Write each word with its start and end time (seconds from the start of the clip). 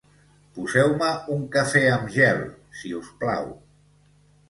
Poseu-me 0.55 1.09
un 1.35 1.45
cafè 1.57 1.83
amb 1.99 2.11
gel, 2.19 2.43
si 2.83 2.97
us 3.05 3.15
plau. 3.25 3.51